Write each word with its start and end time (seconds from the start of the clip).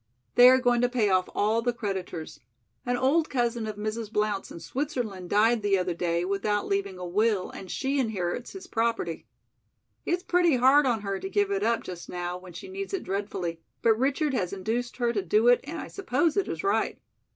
"They 0.33 0.49
are 0.49 0.57
going 0.57 0.81
to 0.81 0.89
pay 0.89 1.11
off 1.11 1.29
all 1.35 1.61
the 1.61 1.71
creditors. 1.73 2.39
An 2.87 2.97
old 2.97 3.29
cousin 3.29 3.67
of 3.67 3.75
Mrs. 3.75 4.11
Blount's 4.11 4.49
in 4.51 4.59
Switzerland 4.59 5.29
died 5.29 5.61
the 5.61 5.77
other 5.77 5.93
day 5.93 6.25
without 6.25 6.65
leaving 6.65 6.97
a 6.97 7.05
will, 7.05 7.51
and 7.51 7.69
she 7.69 7.99
inherits 7.99 8.53
his 8.53 8.65
property. 8.65 9.27
It's 10.03 10.23
pretty 10.23 10.55
hard 10.55 10.87
on 10.87 11.01
her 11.01 11.19
to 11.19 11.29
give 11.29 11.51
it 11.51 11.61
up 11.61 11.83
just 11.83 12.09
now 12.09 12.35
when 12.39 12.53
she 12.53 12.67
needs 12.67 12.95
it 12.95 13.03
dreadfully, 13.03 13.61
but 13.83 13.93
Richard 13.93 14.33
has 14.33 14.53
induced 14.53 14.97
her 14.97 15.13
to 15.13 15.21
do 15.21 15.47
it 15.49 15.59
and 15.65 15.77
I 15.77 15.87
suppose 15.87 16.35
it 16.35 16.47
is 16.47 16.63
right. 16.63 16.97